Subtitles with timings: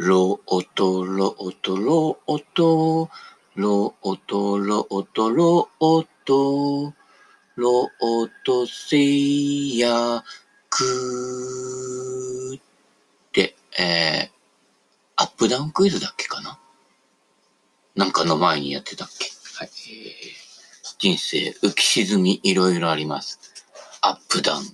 [0.00, 3.10] ロオトロオトロオト
[3.56, 6.94] ロオトロオトロオト
[7.56, 10.22] ロオトセヤ
[10.70, 12.60] クっ
[13.32, 14.30] て、えー、
[15.16, 16.60] アップダウンクイズだっけかな？
[17.96, 19.26] なんかの前にやってたっけ？
[19.56, 19.68] はい。
[19.68, 20.38] えー
[21.00, 23.40] 人生浮き沈みいろいろあります。
[24.00, 24.64] アップダウン、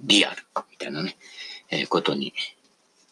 [0.00, 0.36] リアル、
[0.70, 1.16] みたいなね、
[1.70, 2.32] えーことに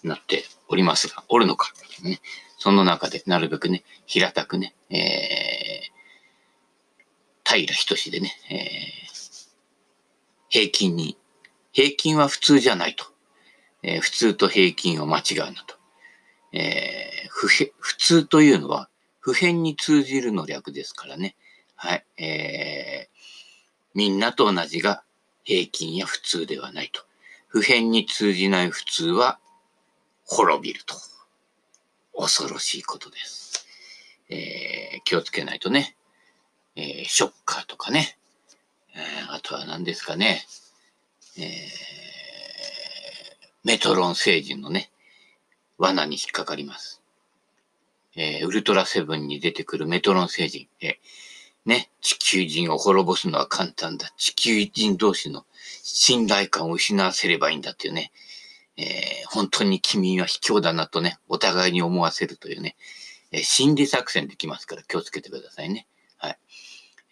[0.02, 1.72] なっておりますが、おるのか、
[2.02, 2.20] ね。
[2.58, 9.58] その中でなるべくね、平たくね、えー、平仁志でね、えー、
[10.48, 11.16] 平均に、
[11.72, 13.06] 平均は普通じゃないと。
[13.82, 15.76] えー普通と平均を間違うなと。
[16.52, 21.36] えー不普通というのは普遍に通じるの略ですからね。
[21.74, 22.04] はい。
[22.22, 23.18] えー、
[23.94, 25.02] みんなと同じが
[25.44, 27.02] 平均や普通ではないと。
[27.48, 29.38] 普遍に通じない普通は
[30.32, 30.94] 滅びると。
[32.16, 33.66] 恐ろしいことです。
[34.28, 35.96] えー、気をつけないとね。
[36.76, 38.16] えー、ショッカーとかね。
[38.94, 40.44] えーあとは何ですかね。
[41.36, 41.44] えー、
[43.64, 44.90] メトロン星人のね、
[45.78, 47.02] 罠に引っかかります。
[48.14, 50.68] えーウルトラセブンに出てくるメトロン星人。
[50.80, 50.94] えー
[51.66, 54.12] ね、地球人を滅ぼすのは簡単だ。
[54.16, 55.44] 地球人同士の
[55.82, 58.12] 信頼感を失わせればいいんだっていうね。
[58.80, 62.76] えー本当に君は卑怯だなとね、お互いに思わせるというね、
[63.30, 65.86] えー心理作戦できますから気をつけてくださいね。
[66.16, 66.38] はい。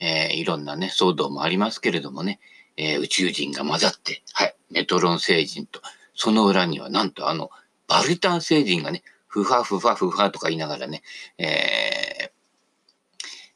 [0.00, 2.40] えーいろんなね、騒動もありますけれどもね、
[2.76, 5.80] え宇宙人が混ざって、はい、メトロン星人と、
[6.14, 7.50] その裏にはなんとあの、
[7.86, 11.02] バルタン星人がね、ふわふわふわとか言いながらね、
[11.38, 12.32] え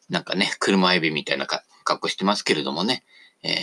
[0.09, 3.05] なんかね、車エビみたいな格好してますけれどもね、
[3.43, 3.57] え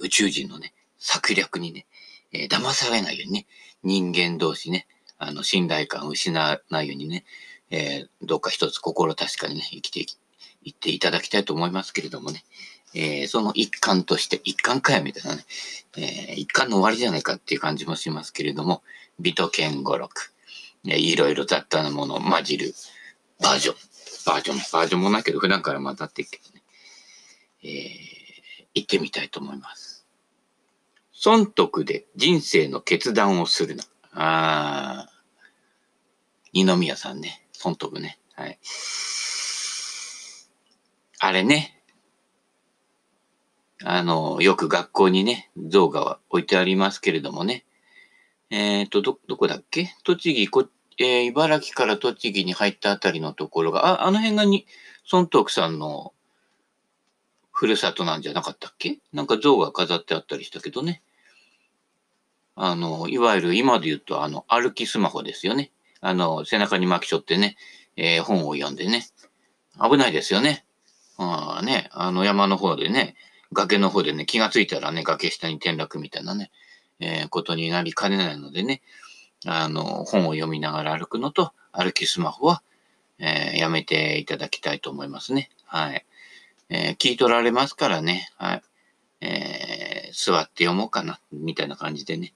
[0.00, 1.86] 宇宙人のね、策略にね、
[2.32, 3.46] えー騙されないようにね、
[3.82, 4.86] 人間同士ね、
[5.18, 7.24] あの、信頼感を失わないようにね、
[7.70, 10.16] えーどうか一つ心確かにね、生きていき、
[10.62, 12.44] いっていただきたいと思いますけれどもね、
[12.94, 15.44] えーその一環として、一環かよみたいなね、
[15.96, 18.82] えー一環の終わりじゃないかっていう感じもしますけれども、
[19.20, 20.32] 美と剣語録、
[20.86, 22.74] えーいろいろ雑多なものを混じる。
[23.40, 23.76] バージョン、
[24.26, 26.62] バージョン、バージョンもないけど、普段から混ざっていくけどね、
[27.62, 28.08] えー
[28.74, 29.97] 行ってみたいと思います。
[31.20, 33.82] 損得で人生の決断をするな。
[34.12, 38.20] あー、二宮さんね、損得ね。
[38.36, 38.56] はい。
[41.18, 41.82] あれね、
[43.82, 47.64] あの、よく学校にね、像が置いてありますけれどもね。
[48.50, 49.92] えっ、と、ど、どこだっけ？
[50.04, 50.68] 栃木、こ、
[50.98, 54.68] えー茨城から栃木に入ったあたりのところが、あ、あの辺がに、
[55.10, 56.14] 孫徳さんの
[57.50, 59.00] ふるさとなんじゃなかったっけ？
[59.12, 61.02] なんか像が飾ってあったりしたけどね。
[62.60, 65.70] あの、いわゆる今で言うと、あの、歩きスマホですよね。
[66.00, 67.56] あの、背中に巻きしょってね、
[67.96, 69.06] えー本を読んでね。
[69.80, 70.64] 危ないですよね。
[71.18, 73.14] ああね、あの山の方でね、
[73.52, 76.50] 崖の方でね、気がついたらね、崖下に転落みたいなね、
[76.98, 78.82] えーことになりかねないのでね、
[79.46, 82.62] あの、本を読みながら歩くのと、歩きスマホは、
[83.20, 85.50] えーやめていただきたいと思いますね。
[85.64, 86.04] はい。
[86.70, 88.62] えー聞い取られますからね、はい。
[89.20, 92.34] えー座って読もうかな、みたいな感じでね、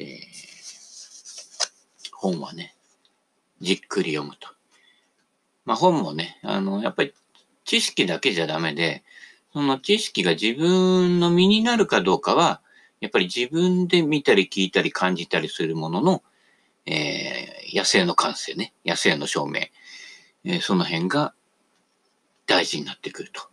[0.00, 0.40] えー
[2.12, 2.74] 本はね、
[3.62, 4.48] じっくり読むと。
[5.64, 7.14] まあ本もね、あの、やっぱり
[7.64, 9.04] 知識だけじゃダメで、
[9.54, 12.60] その知識が自分の身になるかどうかは、
[13.00, 16.22] やっぱり自分で見たり聞いたり感じたりするものの、
[16.86, 19.60] えー野生の感性ね、野生の証明、
[20.44, 21.34] えーその辺が
[22.46, 23.48] 大事になってくると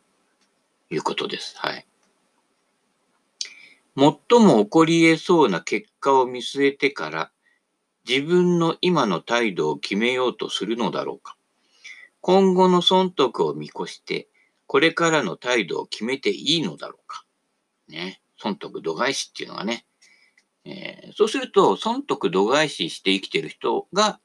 [0.90, 1.56] いうことです。
[1.58, 1.86] はい。
[3.98, 7.32] 最も起こり得そうな結果を見据えてから、
[8.08, 11.36] 自分の今の態度を決めようとするのだろうか。
[12.22, 14.30] 今後の損得を見越して、
[14.68, 17.26] これからの態度を決めていいのだろうか。
[17.88, 18.22] ね。
[18.38, 19.88] 損得度外視っていうのがね。
[20.64, 24.20] えーそうすると、損得度外視して生きてる人が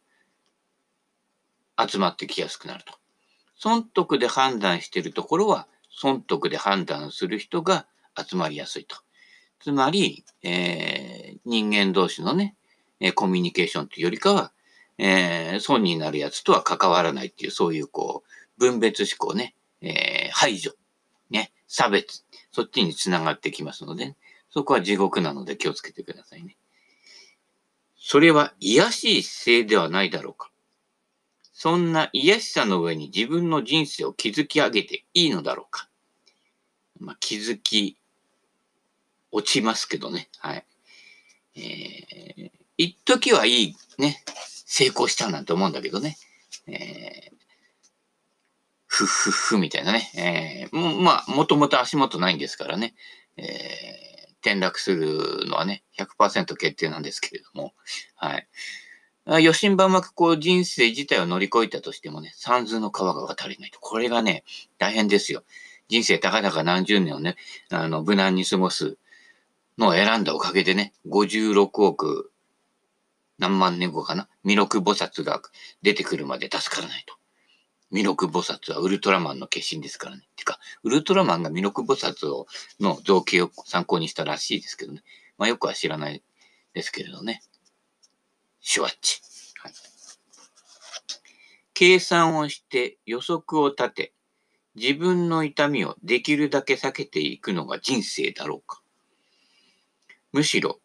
[1.81, 2.93] 集まってきやすくなると。
[3.57, 7.87] 損得で判断してるところは、損得で判断する人が
[8.19, 8.97] 集まりやすいと。
[9.63, 12.55] つまり、えー人間同士のね、
[13.01, 14.53] えコミュニケーションというよりかは、
[14.99, 20.73] えー損になるやつとは関わらないっていう、そういうこう、分別思考ね、えー排除、
[21.31, 24.17] ね、差別、そっちにつながってきますので、
[24.51, 26.57] そこは地獄なので気をつけてくださいね。
[27.97, 30.51] それは癒しい姿勢ではないだろうか。
[31.53, 35.89] そんな癒しさの上に自分の人生を築き上げていいのだろうか。
[36.99, 37.97] まあ、築き
[39.33, 40.29] 落ちますけどね。
[40.39, 40.65] はい。
[41.57, 44.23] えー、一時はいいね、
[44.67, 46.17] 成功したなんて思うんだけどね。
[46.67, 47.35] えー、
[48.87, 50.69] ふっふっふみたいなね。
[50.71, 52.95] えー、もまあ、もともと足元ないんですからね。
[53.37, 57.75] えー、転落するのはね、100%決定なんですけれども。
[58.17, 58.49] はい。
[59.25, 63.79] 余震ばまくこう人生自体を乗り越えたとしてもね、三途の川が渡れないと。
[63.79, 64.45] これがね、
[64.79, 65.45] 大変ですよ。
[65.89, 67.37] 人生たかだか何十年をね、
[67.71, 68.99] あの、無難に過ごす
[69.79, 72.33] のを選んだおかげでね、56億
[73.39, 75.43] 何万年後かな、弥勒菩薩が
[75.83, 77.17] 出てくるまで助からないと。
[77.91, 80.23] 弥勒菩薩はウルトラマンの化身ですからね。
[80.37, 82.47] てか、ウルトラマンが弥勒菩薩を
[82.79, 85.03] の造形を参考にしたらしいですけどね。
[85.39, 86.23] まあよくは知らない
[86.73, 87.43] ですけれどね。
[88.61, 89.21] シュワッチ。
[89.59, 89.73] はい、
[91.75, 94.13] 計算をして予測を立て、
[94.77, 98.82] 自分の痛みをできるだけ避けていくのが人生だろうか。
[100.33, 100.79] むしろ、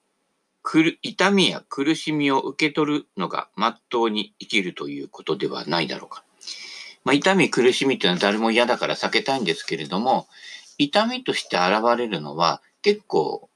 [1.01, 6.23] 痛みや苦しみを受け取るのが真っ当に生きるということではないだろうか。
[7.05, 10.27] まあ、痛み、苦しみっていうのは誰も嫌だから避けたいんですけれども、
[10.77, 13.49] 痛みとして現れるのは結構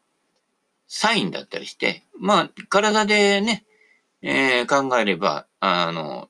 [0.88, 3.66] サインだったりして、まあ、体でね、
[4.22, 6.30] えー、考えれば、あの、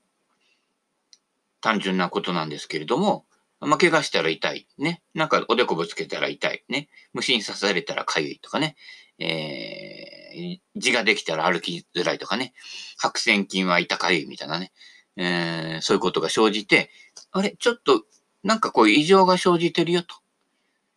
[1.61, 3.25] 単純なことなんですけれども、
[3.61, 4.67] まあ、怪我したら痛い。
[4.79, 5.03] ね。
[5.13, 6.63] なんかおでこぶつけたら痛い。
[6.67, 6.89] ね。
[7.13, 8.75] 虫に刺されたら痒いとかね。
[9.19, 12.53] えー、字ができたら歩きづらいとかね。
[12.97, 14.71] 白癬菌は痛かゆいみたいなね。
[15.15, 16.89] えー、そういうことが生じて、
[17.31, 18.03] あれ、ちょっと、
[18.43, 20.15] なんかこう異常が生じてるよと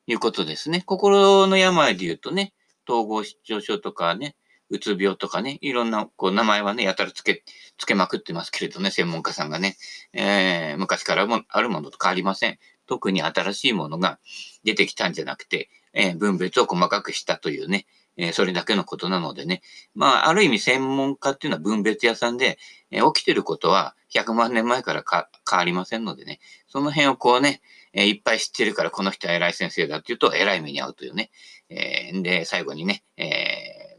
[0.07, 0.83] いうことですね。
[0.87, 2.55] 心の病で言うとね、
[2.89, 4.37] 統合失調症とかね、
[4.71, 7.45] うつ病とかね、いろんな、こう、名前はね、やたらつけ、
[7.79, 9.77] つけまくってますけれどね、専門家さんがね、
[10.13, 12.59] えー、昔からもあるものと変わりません。
[12.87, 14.19] 特に新しいものが
[14.63, 19.63] 出てきたんじゃなくて、えー、分別を細かくしたというね、えー、それだけのことなのでね。
[19.95, 22.59] まあ、ある意味専門家っていうのは分別屋さんで、
[22.91, 27.61] えー、起きてることは100万年前からか変わりませんのでね、その辺をこうね、
[27.93, 31.31] えー、いっぱい知ってるからこの人は偉い先生だっていうとえらい目に遭うというね。
[31.71, 33.54] えー、で、最後にね、えー、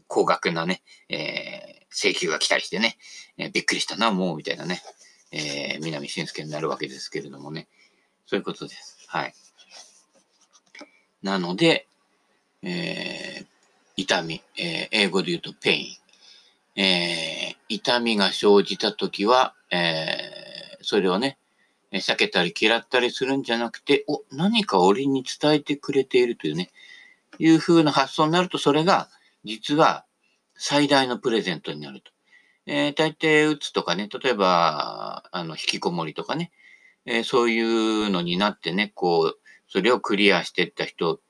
[0.08, 2.96] 高額なね、えー、請求が来たりしてね、
[3.38, 4.82] えー、びっくりしたな、もう、みたいなね、
[5.32, 7.68] えー、三波伸介になるわけですけれどもね。
[8.26, 8.98] そういうことです。
[9.08, 9.34] はい。
[11.22, 11.86] なので、
[12.62, 13.46] えー、
[13.96, 15.96] 痛み、えー、英語で言うと pain。
[16.78, 21.38] えー、痛みが生じたときは、えー、それをね、
[21.92, 26.70] 避けたり嫌ったりするんじゃなくて、お、何か俺に伝えてくれているというね、
[27.38, 29.08] いう風な発想になると、それが、
[29.46, 30.04] 実は、
[30.58, 32.10] 最大のプレゼントになると。
[32.66, 36.50] えー、大抵、うつとかね、例えば、あの、引きこもりとかね、
[37.04, 39.38] えー、そういうのになってね、こう、
[39.68, 41.20] それをクリアしていった人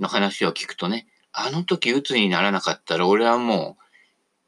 [0.00, 3.84] の話を聞くとね、あの時鬱にならなかったら俺はもう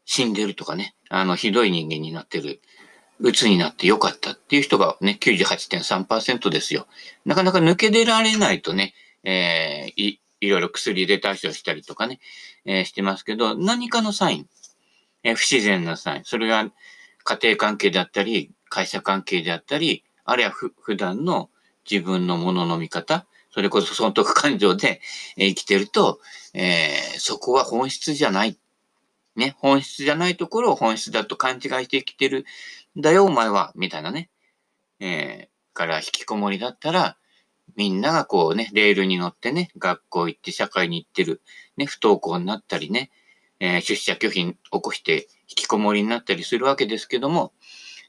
[0.04, 2.60] 死んでるとかね、あのひどい人間になってる。
[3.18, 6.86] 鬱になってよかったっていう人がね、98.3%ですよ。
[7.24, 8.92] なかなか抜け出られないとね、
[9.24, 12.20] えー、い、ろいろ薬で対処したりとかね、
[12.64, 14.48] えー、してますけど、何かのサイン、
[15.22, 16.70] えー、不自然なサイン、それが
[17.24, 21.50] 家庭関係であったり、会社関係であったり、あるいはふ普段の
[21.88, 25.00] 自分のものの見方、それこそ損得感情で
[25.38, 26.20] 生きてると、
[26.52, 28.58] えー、そこは本質じゃない。
[29.34, 32.44] ね、本質じゃないところを本質だと勘違いして生きてる
[32.98, 34.30] んだよ、お前は、みたいなね。
[35.00, 37.16] えー、から引きこもりだったら、
[37.74, 41.42] みんながこうね、レールに乗ってね、学校行って社会に行ってる、
[41.76, 43.10] ね、不登校になったりね、
[43.60, 47.52] えー、出社拒否起こして引きこもりになったりするわけですけども、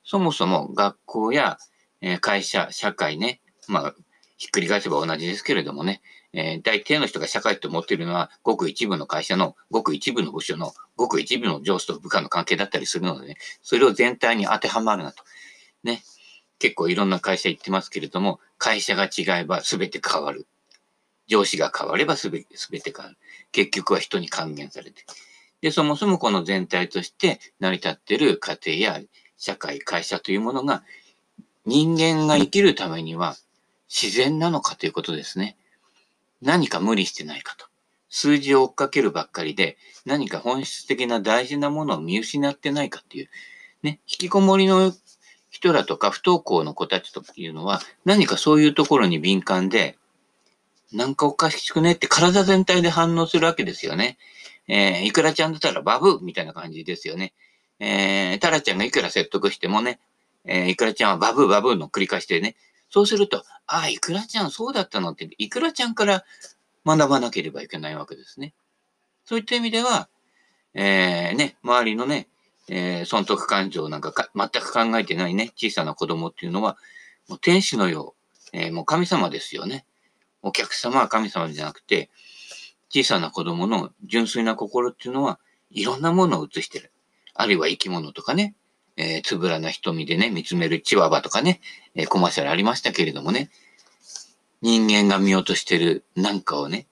[0.03, 1.57] そもそも学校や、
[2.01, 3.95] えー、会社、社会ね、まあ、
[4.37, 6.01] ひっくり返せば同じですけれどもね、
[6.33, 15.23] えー、大抵の人が社会と思っているのは、ごく一部の会社の、ごく一部の部署の、ごく一部の上司と部下の関係だったりするのでね、それを全体に当てはまるなと。
[15.83, 16.03] ね。
[16.59, 20.47] 結構いろんな会社行ってますけれども、会社が違えば全て変わる。
[21.27, 23.17] 上司が変われば全て全て変わる。
[23.51, 25.05] 結局は人に還元されて。
[25.61, 29.01] で、そもそもこの全体として成り立っている家庭や
[29.37, 30.83] 社会、会社というものが、
[31.65, 33.35] 人間が生きるためには
[33.89, 35.57] 自然なのかということですね。
[36.41, 37.65] 何か無理してないかと。
[38.09, 43.29] 数字を追っかけるばっかりで、何か本質的な大事なものを見失ってないかっていう。
[43.83, 44.93] ね、引きこもりの
[45.57, 49.97] 人らとか不登校の子たちというのは、何かそういうところに敏感で、
[50.93, 54.19] なんかおかしくねって体全体で反応するわけですよね。
[54.67, 57.33] えー、いくらちゃんだったらバブーみたいな感じですよね。
[57.79, 59.99] えー、タラちゃんがいくら説得してもね、
[60.45, 62.55] えー、いくらちゃんはバブーバブーの繰り返しでね、
[62.91, 66.23] そうすると、ああ、いくらちゃんそうだったのって、いくらちゃんから
[66.85, 68.53] 学ばなければいけないわけですね。
[69.25, 70.07] そういった意味では、
[70.75, 72.27] えー、ね、周りのね、
[72.69, 76.77] えー、損得感情なんかか全く考えてないね、小さな子供っていうのは、
[77.27, 78.15] もう天使のよ
[78.53, 79.85] う、えー、もう神様ですよね。
[80.41, 82.09] お客様は神様じゃなくて、
[82.89, 86.91] 小さな子供の純粋な心っていうのは、いろんなものを映してる。
[87.33, 88.55] あるいは生き物とかね、
[88.95, 91.61] えー、つぶらな瞳でね、見つめるチワワとかね、
[91.95, 93.49] えー、コマーシャルありましたけれどもね、
[94.61, 96.87] 人間が見ようとしてるなんかをね、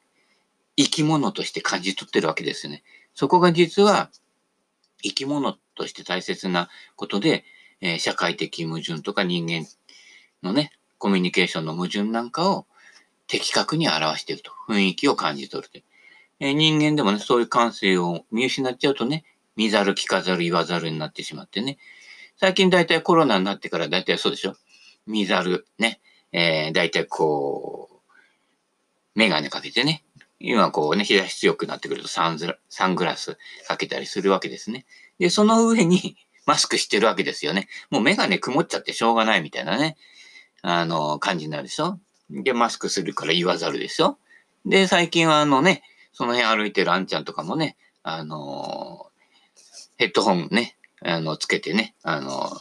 [0.77, 2.83] 生き物として感じ取ってるわけですよね。
[3.15, 4.11] そこが実は、
[5.05, 7.45] 生き物として大切なことで、
[7.81, 9.67] えー、社会的矛盾とか人間
[10.41, 12.65] のね、コミュニケーションの矛盾なんかを
[13.27, 14.51] 的確に表していると。
[14.67, 15.79] 雰囲気を感じ取ると。
[16.39, 19.23] えー、人間でもね、そういう感性を見失っちゃうとね、
[19.55, 21.77] 見ざる聞かざる言わざるになってしまってね。
[22.37, 24.55] 最近大体コロナになってから大体そうでしょ
[25.07, 26.01] 見ざる、ね。
[26.31, 27.95] えー、大体こう、
[29.15, 30.04] メガネかけてね。
[30.39, 33.37] 今こうね、日差し強くなってくるとサンズサングラス
[33.67, 34.85] かけたりするわけですね。
[35.19, 37.67] で、その上に マスクしてるわけですよね。
[37.89, 39.97] もうメガネ曇っちゃってしょうがないみたいなね、
[40.61, 41.99] あの、感じになるでしょ？
[42.29, 44.17] で、マスクするから言わざるでしょ？
[44.65, 49.07] で、最近はあのね、その辺歩いてるあんちゃんとかもね、あの
[49.97, 52.51] ヘッドホンね、あの、つけてね、あの、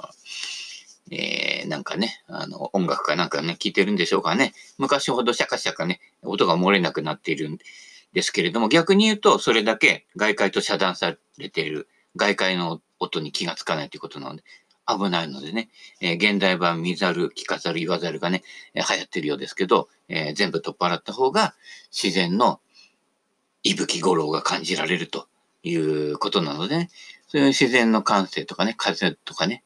[1.11, 4.55] えー、なんかね、あの、音楽かなんかね、聞いてるんでしょうかね。
[4.79, 7.59] 昔ほどシャカシャカね、音が漏れなくなっているん
[8.13, 14.43] ですけれども、逆に言うと、それだけ外界と遮断されている、外界の音に気がつかないということなので、
[14.87, 15.69] 危ないのでね、
[16.01, 18.43] えー、現代版見ざる、聞かざる、言わざるがね、
[18.75, 21.55] え、流行ってるようですけど、えー、全部取っ払った方が
[21.91, 22.61] 自然の
[23.63, 25.27] 息吹五郎が感じられると
[25.63, 26.91] いうことなので、ね、
[27.29, 29.65] そういう自然の感性とかね、風とかね、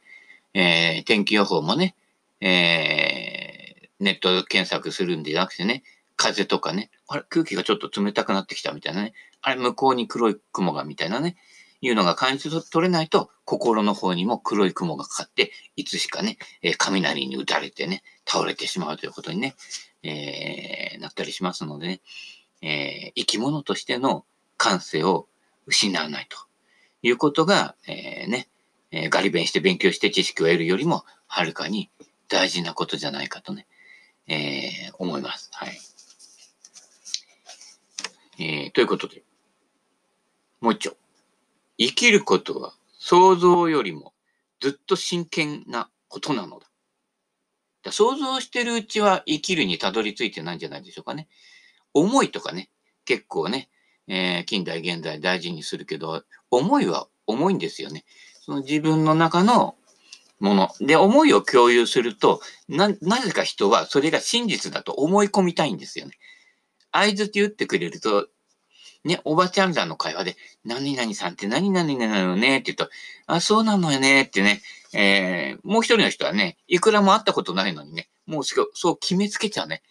[0.59, 1.95] えー、天気予報もね、
[2.41, 5.85] えー、ネット検索するんじゃなくてね、
[6.17, 11.37] 風とかね、あれ、空気がちょっと冷たくなってきたみたいなね、あれ、向こうに黒い雲がみたいなね、
[11.81, 19.55] いうのが感じ取れないと、心の方にも黒い雲がかかって、いつしかね、えー、雷に打たれてね、倒れてしまうということにね、
[20.03, 22.01] えー、なったりしますのでね、
[22.63, 24.25] えー、生き物としての
[24.57, 25.29] 感性を
[25.67, 26.37] 失わないと
[27.03, 28.49] いうことが、えー、ね、
[28.91, 31.91] えー、ガリ勉して勉強して知識を得るよりも、はるかに
[32.29, 33.67] 大事なことじゃないかとね、
[34.27, 35.51] えー、思います。
[35.53, 35.79] はい。
[38.41, 39.23] えー、ということで、
[40.61, 40.97] もう一丁。
[41.77, 44.13] 生きることは想像よりも
[44.61, 46.67] ずっと真剣なことなのだ。
[47.83, 51.29] だ想像してるうちは生きるにたどり着いてないんじゃないでしょうかね。
[51.95, 52.71] 思いとかね、
[53.05, 53.69] 結構ね、
[54.09, 58.05] えー、近代現代大事にするけど、思いは重いんですよね。
[58.49, 59.77] その自分の中の
[60.41, 60.71] もの。
[60.81, 66.13] で、思いを共有すると、な、なぜか人はそれが真実だと思い込みたいんですよね。
[66.91, 68.27] 合図って言ってくれると、
[69.05, 72.91] ね、おばちゃんらの会話で、何々さんって何々なのねって言うと、
[73.27, 74.63] あ、そうなのよねってね、
[74.95, 79.83] えー、もう一人の人はね、いくらも会ったことないのにね、もうそう決めつけちゃうね。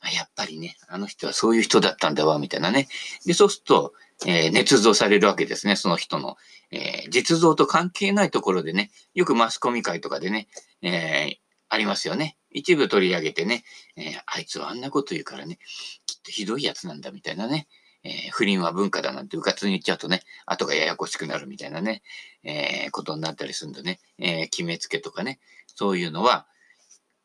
[0.00, 2.88] あ、やっぱりね、あの人はそういう人だったんだわ、みたいなね。
[3.26, 3.92] で、そうすると、
[4.24, 6.36] えー、捏造されるわけですね、その人の。
[6.70, 10.48] えー、実像と関係ないところでね、よくマスコミ会とかでね、
[10.82, 11.34] えー、
[11.68, 12.36] ありますよね。
[12.50, 13.64] 一部取り上げてね、
[13.96, 15.58] えー、あいつはあんなこと言うからね、
[16.06, 17.68] きっとひどいやつなんだみたいなね、
[18.02, 22.02] えー、不倫は文化だなんてうかつに言っちゃうとね、後がややこしくなるみたいなね、
[22.44, 26.46] えー、ことになったりするんでね、えー、決めつけとかね、そういうのは、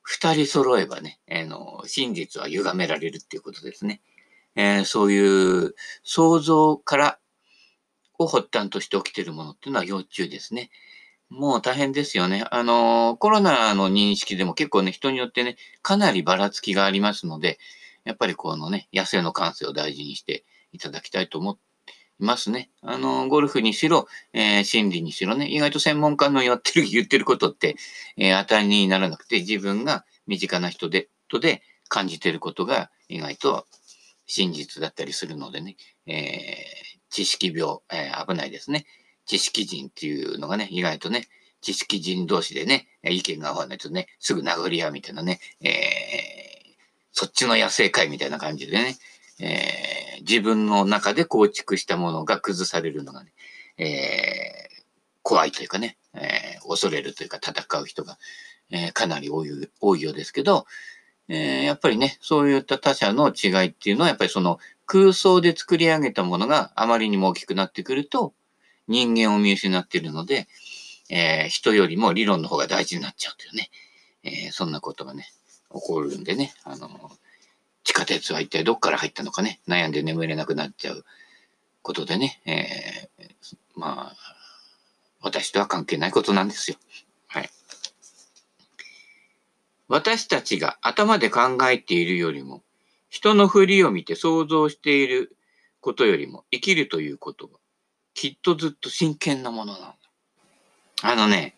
[0.02, 4.02] 二人揃えばね、えー、の、真実は歪められるっていうことですね。
[4.56, 7.20] えー、そういう想像から
[8.18, 10.70] を発端として起きているものっていうのは要注意ですね。
[11.30, 12.46] もう大変ですよね。
[12.52, 17.58] あの、コロナの認識でも結構ね、人によってね、かなりばらつきがありますので、
[18.04, 20.44] やっぱりこのね、野生の感性を大事にして
[20.74, 21.54] いただきたいと思
[22.20, 22.70] いますね。
[22.82, 27.78] あの、ゴルフにしろ、えー、心理にしろね、意外と専門家のやってる、 言ってることって、
[28.18, 33.66] えー、当たりにならなくて、自分が身近な人で、とで感じてることが意外と
[34.32, 35.76] 真実だったりするのでね、
[36.08, 38.86] えー知識病、えー、危ないですね。
[39.26, 41.28] 知識人っていうのがね、意外とね、
[41.60, 45.72] 知識人同士でね、意見が合わないとね、すぐ殴り合うみたいなね、えー、
[47.12, 48.98] そっちの野生界みたいな感じでね、
[49.40, 53.34] えー、自分の中で構築したものが崩されるのがね、
[53.78, 54.84] えー、
[55.22, 58.18] 怖いというかね、えー、恐れるというか戦う人が、
[58.72, 59.50] え、かなり多い
[59.82, 60.66] 多いようですけど、
[61.28, 68.34] えー、やっぱりね、そういった他者の違いっていうのは、やっぱりその空想で作り上げたものがあまりにも大きくなってくると、
[68.88, 70.48] 人間を見失っているので、
[71.10, 73.70] えー、人よりも理論の方が大事になっちゃうというね、
[74.24, 75.28] えー、そんなことがね、
[75.74, 76.90] 起こるんでね、あの、
[77.84, 81.06] 地下鉄は一体どっから入ったのかね、悩んで眠れなくなっちゃう
[81.82, 84.16] ことでね、えー、まあ、
[85.22, 86.78] 私とは関係ないことなんですよ。
[87.28, 87.50] はい。
[89.92, 92.64] 私たちが頭で考えているよりも、
[93.10, 95.36] 人の振りを見て想像している
[95.82, 97.60] ことよりも、生きるということは、
[98.14, 99.98] きっとずっと真剣なものなんだ。
[101.02, 101.58] あのね、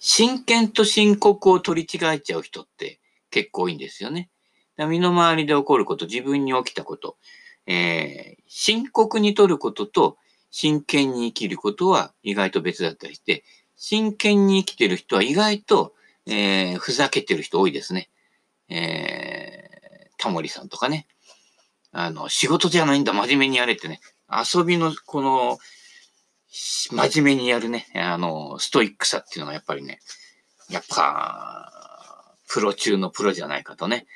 [0.00, 2.98] 真剣と深刻を取り違えちゃう人って
[3.30, 4.30] 結構多いんですよね。
[4.76, 7.18] 身の回りで起こること、自分に起きたこと、
[7.68, 10.16] えー、深刻に取ることと
[10.50, 13.44] 真剣に生きることは意外と別だったりして、
[13.76, 15.94] 真剣に生きてる人は意外と、
[16.26, 18.10] えー、ふざけてる人多いですね。
[18.68, 21.06] えー、タモリさんとかね。
[21.92, 24.00] あの、仕事じゃないんだ、真面目にやれってね。
[24.28, 25.58] 遊びの、この、
[26.48, 30.00] 真面目にやるね、あの、ストイックさっていうのがやっぱりね、
[30.70, 34.06] やっぱ、プロ中のプロじゃないかとね。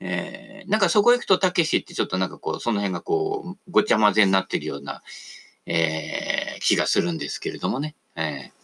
[0.00, 5.02] えー、なんかそこ行くと、たけしってちょっとなんかこう、その辺がこう、ごちゃ混ぜになってるような、
[5.66, 7.94] えー、気がするんですけれどもね。
[8.16, 8.59] えー、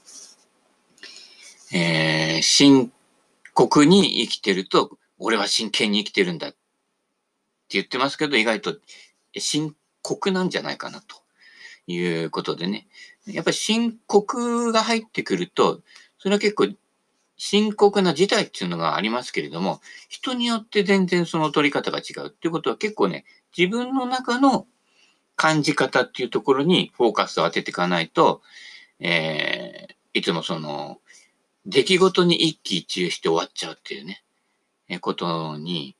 [1.72, 2.92] えー、深
[3.54, 6.56] 刻に生きてると、俺は真剣に生きてるんだって
[7.70, 8.76] 言ってますけど、意外と
[9.36, 11.16] 深刻なんじゃないかなと
[11.86, 12.86] いうことでね。
[13.26, 15.80] やっぱり深刻が入ってくると、
[16.18, 16.68] それは結構
[17.36, 23.24] 深刻な事態っていうのがありますけれども、人によって全然その取り方が違うっていうことは結構ね、
[23.56, 24.66] 自分の中の
[25.34, 28.42] 感じ方っていうところにフォーカスを当てていかないと、
[29.00, 30.98] えー、いつもその、
[31.66, 34.22] 出来事に一喜一憂して終わっちゃうっていうね、
[34.88, 35.96] えことに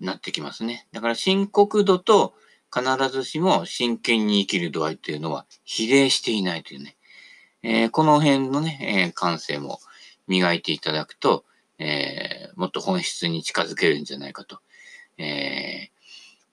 [0.00, 0.86] なってきますね。
[0.92, 2.34] だから深刻度と
[2.72, 6.96] 必ずしも真剣に生きる度合いっていうのは比例していないというね、
[7.62, 9.80] えー、この辺のね、えー、感性も
[10.28, 11.44] 磨いていただくと、
[11.78, 14.60] えー、もっと本質に近づけるんじゃないかと。
[15.18, 15.90] え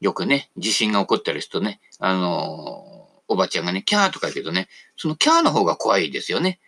[0.02, 6.60] ー、よくね、地震が起こったりするとね、あの、おばちゃんがね、キャーとか言うけどね、そのキャーの方が怖いですよね。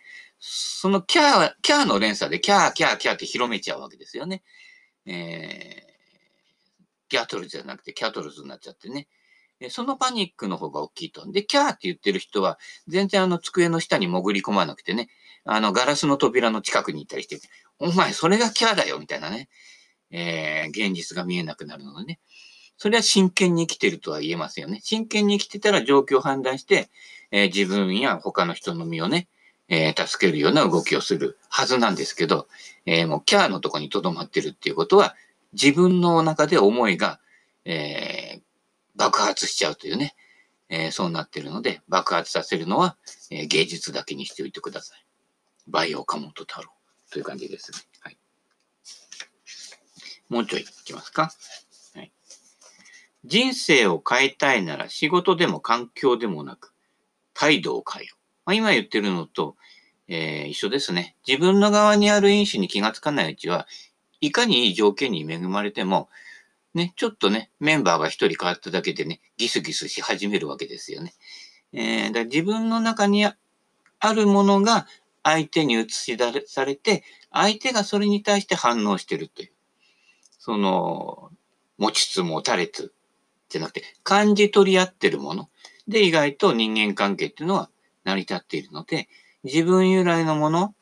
[0.48, 4.44] そのキャー、キャーの連鎖でキャー、キャー、キャーって広めちゃうわけですよね。
[5.04, 5.92] えー、
[7.08, 9.08] ギャトルじゃなくてキャトルズになっちゃってね。
[9.70, 11.28] そのパニックの方が大きいと。
[11.32, 15.08] で、キャーって言ってる人は、全然あの机の下に潜り込まなくてね、
[15.44, 17.40] あの、ガラスの扉の近くに行ったりして、
[17.80, 19.48] お前、それがキャーだよ、みたいなね。
[20.12, 22.20] えー、現実が見えなくなるのでね。
[22.76, 24.80] それは真剣に生きてるとは言えますよね。
[24.82, 26.90] 真剣に生きてたら状況を判断して、
[27.30, 29.28] えー、自分や他の人の身をね、
[29.68, 32.48] えー、助けるような動きをするはずなんですけど、
[32.84, 35.16] えー、もうキャーのとこに留まってるっていうことは、
[35.52, 37.20] 自分の中で思いが、
[37.64, 38.40] えー、
[38.96, 40.14] 爆発しちゃうというね、
[40.68, 42.96] えー、そうなってるので、爆発させるのは、
[43.30, 45.04] えー、芸術だけにしておいてください。
[45.68, 46.70] バイオカモト太郎
[47.10, 47.78] という感じですね。
[48.00, 48.18] はい。
[50.28, 51.32] もうちょいいきますか。
[51.94, 52.12] はい。
[53.24, 56.72] 人生を変えたいなら仕事でも環境でもなく、
[57.34, 58.15] 態度を変えよう。
[58.46, 59.56] まあ、今言ってるのと、
[60.08, 61.16] えー、一緒ですね。
[61.26, 63.66] 自分の側にある因子に気がつかないうちは、
[64.20, 66.08] いかにいい条件に恵まれても、
[66.72, 71.14] ね、ちょっとね、メンバーが一人変わっただけでね、ギスギスし始めるわけですよね。
[71.72, 73.34] えー、だ自分の中にあ
[74.14, 74.86] るものが
[75.24, 79.52] 相手に映し出されて、相手がそれに対して反応してるという。
[80.38, 81.32] その、
[81.78, 82.94] 持ちつ持たれつ
[83.48, 85.48] じゃなくて、感じ取り合ってるもの
[85.88, 87.70] で意外と人間関係っていうのは
[88.06, 89.08] 成り立っているので、
[89.42, 90.74] 自分由来のもの、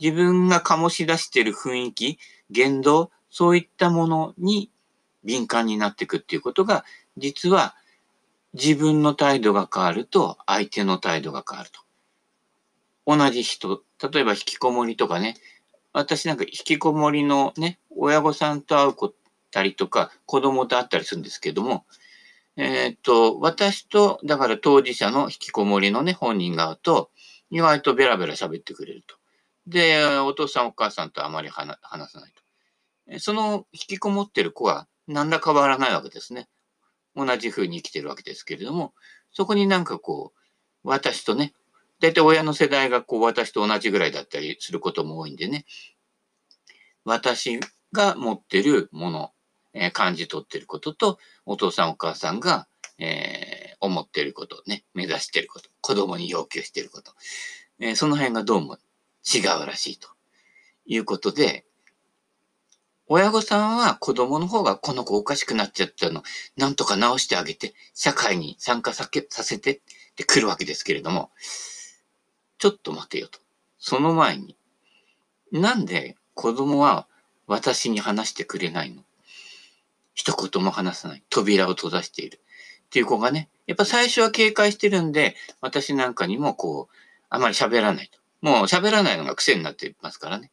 [0.00, 2.18] 自分が醸し出している雰囲気、
[2.50, 4.70] 言動、そういったものに
[5.22, 6.84] 敏感になっていくっていうことが、
[7.18, 7.76] 実は
[8.54, 11.80] 自分の態度が変わると相手の態度が変わると。
[13.06, 15.36] 同じ人、例えば引きこもりとかね、
[15.92, 18.94] 私なんか引きこもりのね、親御さんと会う
[19.50, 21.84] たりとか、子供と会ったりするんですけども、
[22.62, 27.10] えー、っと、私と、だから当事者の引きこもりのね、本人が会うと、
[27.48, 29.16] 意外とベラベラ喋ってくれると。
[29.66, 31.78] で、お父さんお母さんとあまり話
[32.12, 32.32] さない
[33.14, 33.18] と。
[33.18, 36.50] その引きこもってる子は何ら変わらないわけですね。
[37.16, 38.92] 同じ風に生きてるわけですけれども、
[39.32, 40.38] そこになんかこう、
[40.84, 41.54] 私とね、
[41.98, 45.64] 大体親の世代がこう私と同じぐらいだったりすることも多いんでね、
[47.06, 47.58] 私
[47.92, 49.32] が持ってるもの、
[49.72, 52.66] え、感じ取ってることと、お父さんお母さんが、
[52.98, 57.12] えー、思ってること、ね、目指してること、子供に要求してること、
[57.78, 58.78] えー、その辺がどうも
[59.24, 60.08] 違うらしいと。
[60.86, 61.64] いうことで、
[63.06, 66.22] 親御さんは子供の方がこの子おかしくなっちゃったの、
[66.56, 69.80] なんとか直してあげて、社会に参加させてっ
[70.16, 71.30] てくるわけですけれども、
[72.58, 73.38] ちょっと待てよと。
[73.78, 74.56] その前に、
[75.52, 77.08] なんで子供は
[77.46, 79.02] 私に話してくれないの？
[80.20, 81.22] 一言も話さない。
[81.30, 82.40] 扉を閉ざしている。
[82.84, 86.94] っていう子がね、やっぱ最初は警戒してるんで、私なんかにもこう、
[87.30, 88.18] あまり喋らないと。
[88.42, 90.50] もう喋らないのが癖になってますからね。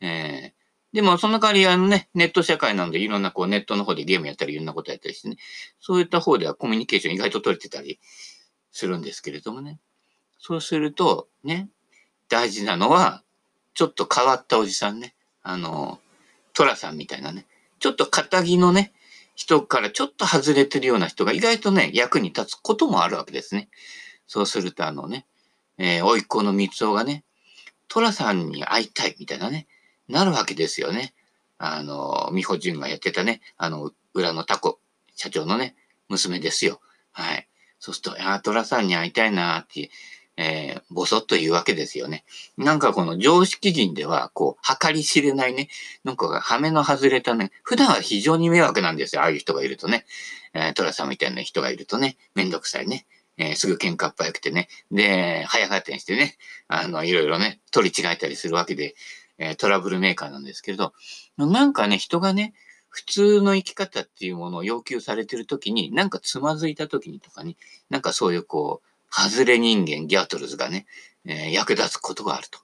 [0.00, 5.36] えー、でも、その代わり、あのね、ネット社会なので、いろんなこうネットの方でゲームやったり、いろんなことやったりしてね、
[5.78, 8.00] そういった方ではコミュニケーション意外と取れてたり
[8.72, 9.78] するんですけれどもね。
[10.40, 11.68] そうすると、ね、
[12.28, 13.22] 大事なのは、
[13.74, 15.14] ちょっと変わったおじさんね。
[15.44, 16.00] あの、
[16.52, 17.46] トラさんみたいなね。
[17.78, 18.92] ちょっと仇のね、
[19.34, 23.68] 人からちょっと外れてるような人が意外とね、役に立つこともあるわけですね。
[24.26, 25.26] そうするとあのね、
[25.78, 27.24] えー、甥っ子の三つおがね、
[27.88, 29.66] トラさんに会いたいみたいなね、
[30.08, 31.14] なるわけですよね。
[31.58, 34.80] あの、美穂純がやってたね、あの、裏のタコ、
[35.14, 35.76] 社長のね、
[36.08, 36.80] 娘ですよ。
[37.12, 37.48] はい。
[37.78, 39.90] そうすると、ああ、トラさんに会いたいなーって、
[40.36, 42.24] えー、ぼそっと言うわけですよね。
[42.56, 45.68] なんかこの常識人では、こう、計り知れないね、
[46.02, 49.22] なんか羽目の外れたね、普段は非常に迷惑なんですよ。
[49.22, 50.06] ああいう人がいるとね。
[50.54, 53.06] えー、トラさんみたいな人がいるとね、めんどくさいね。
[53.36, 54.68] えー、すぐ喧嘩っ早くてね。
[54.90, 56.36] で、早かったにしてね、
[56.68, 58.94] あの、いろいろね、取り違えたりするわけで、
[59.38, 60.92] えー、トラブルメーカーなんですけれど、
[61.36, 62.54] なんかね、人がね、
[62.88, 67.56] 普通の生き方っていうものを要求されてるときに、なんかつまずいたときにとかに、
[67.90, 70.86] なんかそういうこう、外れ人間ギャートルズがね、
[71.24, 72.58] えー、役立つことがあると。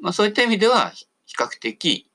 [0.00, 0.92] まあそういった意味では、
[1.26, 2.10] 比較的、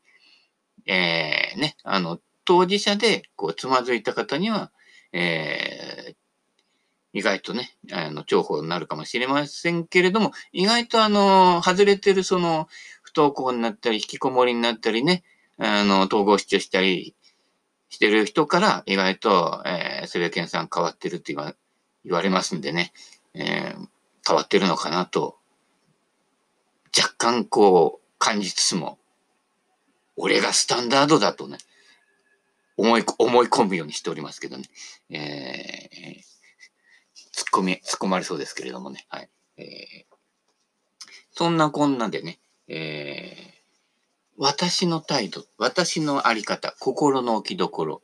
[0.87, 4.71] えー、ね、あの、当事者でこうつまずいた方には、
[5.13, 6.15] えー、
[7.13, 12.67] 意外とね、あの、重宝になるかもしれませんけれども、意外とあの、外れてるその、
[13.03, 15.23] 不登校になったり、引きこもりになったりね、
[15.57, 17.15] あの、統合失調したり
[17.89, 21.53] してる人から、意外と、えー、セベケンさん変わってるって言わ
[22.05, 22.93] 言われますんでね、
[23.39, 23.87] えー、
[24.27, 25.37] 変わってるのかなと、
[26.95, 28.99] 若干こう、感じつつも、
[30.17, 31.57] 俺がスタンダードだとね、
[32.75, 34.65] 思い、思い込むようにしておりますけどね。
[35.09, 36.19] えー、
[37.33, 39.05] 突っ込み、突っ込まれそうですけれどもね。
[39.09, 39.29] はい。
[39.57, 40.15] えー、
[41.31, 43.49] そんなこんなでね、えー、
[44.37, 48.01] 私の態度、私のあり方、心の置きどころ、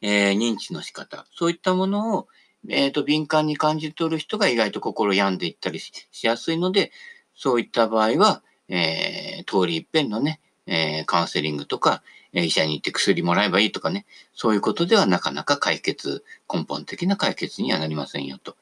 [0.00, 2.28] えー、認知の仕方、そういったものを、
[2.68, 6.92] えっ、ー、と、敏感に感じ取る人が意外と心病んでいったりしやすいので、
[7.34, 18.56] そういった場合は、えー、通り一遍のね、えー、カウンセリングとか、え医者に行って薬もらえばいいとかね、そういうことではなかなか解決、根本的な解決にはなりませんよと。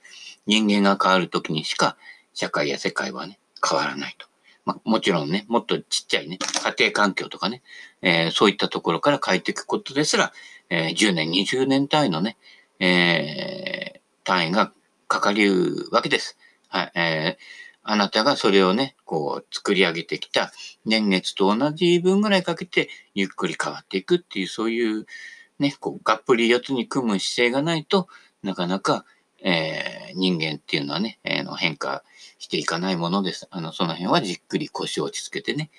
[0.47, 1.97] 人間が変わるときにしか
[2.35, 4.27] 社会や世界はね、変わらないと。
[4.65, 7.63] まあ、もちろんね、もっとちっちゃいね、家庭環境とかね、
[8.03, 10.33] えー、そういったところから変えていくことですら、
[10.69, 12.37] えー、10年、20年単位のね、
[12.81, 14.73] えー、単位が
[15.07, 16.37] かかるわけです。
[16.69, 17.43] はい、えー、
[17.83, 20.53] あなたがそれをね、こう作り上げてきた
[20.85, 25.07] 年月と同じ分ぐらいかけてゆっくり変わっていくっていう、そういう
[25.59, 28.09] ね、こうがっぷり四つに組む姿勢がないと
[28.43, 29.05] なかなか、
[29.43, 32.03] えー、人間っていうのはね、えー、の変化
[32.39, 33.47] していかないものです。
[33.51, 35.71] あの、その辺はじっくり腰を落ち着けてね、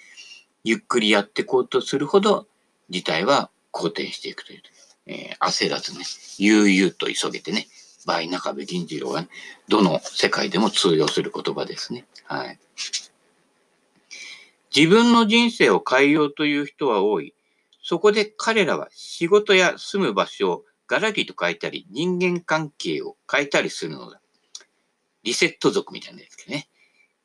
[0.63, 2.47] ゆっくりやっていこうとするほど
[2.89, 4.61] 事態は好転していくという、
[5.11, 6.05] えー、焦らずね、
[6.37, 7.67] 悠々と急げてね、
[8.05, 9.27] 倍中部銀次郎は、ね、
[9.67, 12.05] どの世界でも通用する言葉ですね。
[12.23, 12.59] はい。
[14.75, 17.35] 自分の人生を変えようという人は多い。
[17.83, 24.21] そこで彼らは仕事や住む場所をガラリと変えたり、人間関係を変えたりするのだ。
[25.23, 26.69] リセット族みたいなやつね。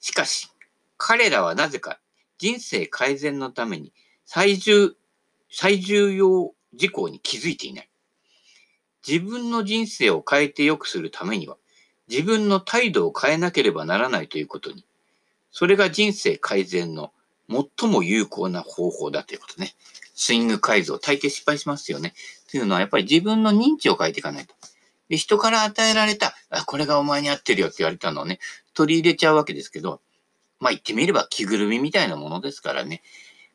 [0.00, 0.50] しかし、
[0.96, 2.00] 彼らはなぜか
[2.38, 3.92] 人生改善のために
[4.24, 4.94] 最重、
[5.50, 7.88] 最重要事項に気づいていない。
[9.06, 11.56] 自分の人生を変えて良くするためには、
[12.08, 14.84] 自分の態度を変えなければならないということに、
[15.50, 17.12] それが人生改善の
[17.48, 19.74] 最も有効な方法だということね。
[20.14, 22.14] スイング改造、大抵失敗しますよね。
[22.50, 24.54] というのは、やっぱり自分の認知を変えていかないと。
[25.08, 28.40] で、人から与えられた、あ、これがお前に合ってるよって言われたのをね、
[28.74, 30.00] 取り入れちゃうわけですけど、
[30.58, 33.02] まあ言ってみれば着ぐるみみたいなものですからね、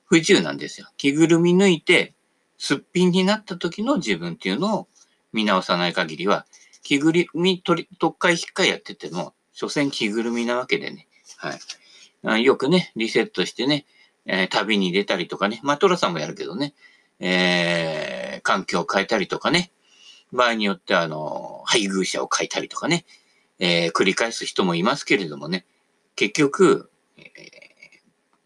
[0.05, 0.87] 不自由なんですよ。
[0.97, 2.13] 着ぐるみ抜いて、
[2.61, 4.87] すっぴんになった時の自分っていうのを
[5.33, 6.45] 見直さない限りは、
[6.83, 11.07] 着ぐるみ取り、特会引っかいやってても、所詮着ぐるみなわけでね。
[11.37, 12.45] はい。
[12.45, 13.87] よくね、リセットしてね、
[14.27, 15.59] えー、旅に出たりとかね。
[15.63, 16.75] まあ、トラさんもやるけどね。
[17.19, 19.71] えー、環境を変えたりとかね。
[20.31, 23.05] 場合によっては、あの、配偶者を変えたりとかね。
[23.57, 25.65] えー、繰り返す人もいますけれどもね。
[26.15, 27.23] 結局、え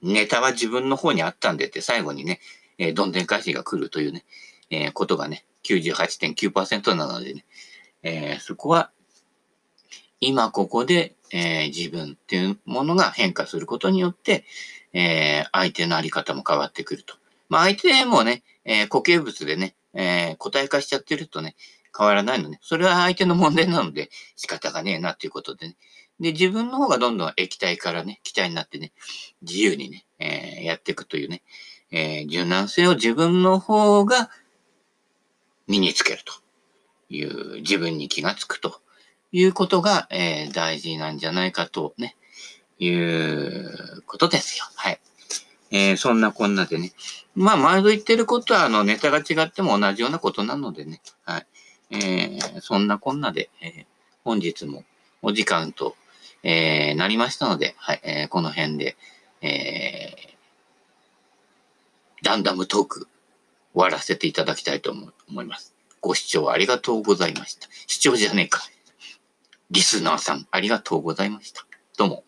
[0.03, 2.39] ー、ネタは自分の方にあったんでって最後にね、
[2.77, 4.25] えー、どんでん返しが来るというね、
[4.69, 7.45] えー、ことがね、98.9%なのでね、
[8.03, 8.91] えー、そこは
[10.19, 14.45] 今ここで、え、自分っていうものが変化することによって、
[14.93, 17.15] え、相手のあり方も変わってくると。
[17.49, 21.55] まあ相手もね、え、固形物でね、えー、個体化しちゃってるとね、
[21.97, 22.59] 変わらないのね。
[22.61, 25.77] それは相手の問題なので仕方がねえなっていうことでね。
[26.19, 28.91] で、自分の方がどんどん液体からね、気体になってね、
[29.41, 31.41] 自由にね、えー、やっていくというね、
[31.95, 34.29] えー、柔軟性を自分の方が
[35.65, 36.33] 身につけると
[37.09, 38.81] いう、自分に気がつくと
[39.31, 42.17] いうことが、えー、大事なんじゃないかとね、
[42.79, 44.65] いうことですよ。
[44.75, 44.99] はい。
[45.71, 46.91] えー、そんなこんなでね。
[47.33, 51.01] まあ、毎度言ってることは、あの、ネタが違っても同じようなことなのでね。
[51.23, 51.47] はい。
[51.91, 53.85] えー、そんなこんなで、えー、
[54.25, 54.83] 本日も
[55.21, 55.95] お時間と、
[56.43, 58.97] えー、なりましたので、はい、えー、この辺で、
[59.41, 60.34] えー、
[62.25, 63.07] ランダムトーク
[63.75, 65.75] 終わらせていただきたいと思います。
[66.01, 67.67] ご視聴ありがとうございました。
[67.85, 68.63] 視聴じゃねえか。
[69.69, 71.67] リスナーさんありがとうございました。
[71.97, 72.23] どうも。